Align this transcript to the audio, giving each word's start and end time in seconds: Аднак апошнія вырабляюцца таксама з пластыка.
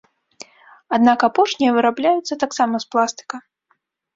Аднак 0.97 1.19
апошнія 1.29 1.75
вырабляюцца 1.77 2.39
таксама 2.45 2.75
з 2.85 2.91
пластыка. 2.95 3.35